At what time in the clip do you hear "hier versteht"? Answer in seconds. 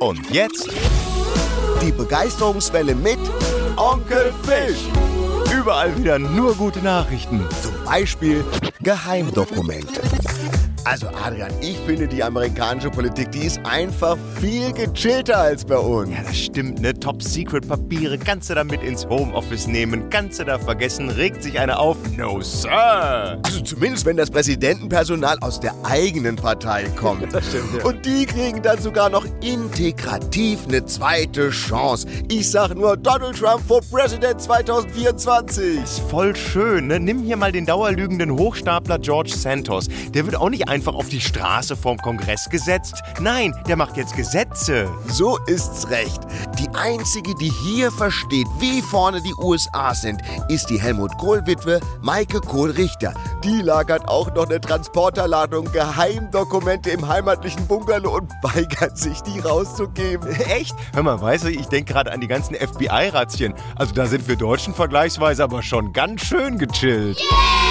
47.64-48.48